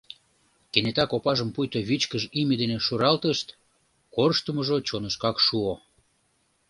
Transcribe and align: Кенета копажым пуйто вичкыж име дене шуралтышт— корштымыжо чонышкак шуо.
Кенета 0.71 1.03
копажым 1.11 1.49
пуйто 1.55 1.79
вичкыж 1.89 2.23
име 2.39 2.55
дене 2.61 2.77
шуралтышт— 2.85 3.47
корштымыжо 4.15 4.77
чонышкак 4.87 5.37
шуо. 5.45 5.73